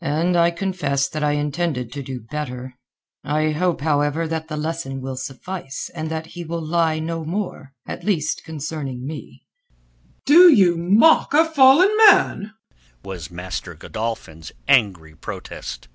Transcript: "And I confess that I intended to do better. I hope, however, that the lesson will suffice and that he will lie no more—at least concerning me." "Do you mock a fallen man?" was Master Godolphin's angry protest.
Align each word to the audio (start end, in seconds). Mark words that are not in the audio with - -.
"And 0.00 0.38
I 0.38 0.52
confess 0.52 1.06
that 1.06 1.22
I 1.22 1.32
intended 1.32 1.92
to 1.92 2.02
do 2.02 2.18
better. 2.30 2.78
I 3.22 3.50
hope, 3.50 3.82
however, 3.82 4.26
that 4.26 4.48
the 4.48 4.56
lesson 4.56 5.02
will 5.02 5.18
suffice 5.18 5.90
and 5.94 6.10
that 6.10 6.28
he 6.28 6.46
will 6.46 6.66
lie 6.66 6.98
no 6.98 7.26
more—at 7.26 8.02
least 8.02 8.42
concerning 8.42 9.06
me." 9.06 9.42
"Do 10.24 10.50
you 10.50 10.78
mock 10.78 11.34
a 11.34 11.44
fallen 11.44 11.94
man?" 12.08 12.54
was 13.04 13.30
Master 13.30 13.74
Godolphin's 13.74 14.50
angry 14.66 15.14
protest. 15.14 15.88